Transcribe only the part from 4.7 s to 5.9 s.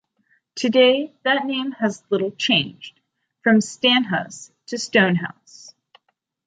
Stonehouse.